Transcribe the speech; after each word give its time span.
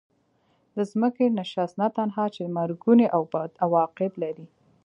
د 0.75 0.77
ځمکې 0.91 1.25
نشست 1.39 1.73
نه 1.81 1.87
تنها 1.95 2.25
چې 2.35 2.53
مرګوني 2.57 3.07
او 3.15 3.21
بد 3.33 3.51
عواقب 3.63 4.11
لري. 4.23 4.47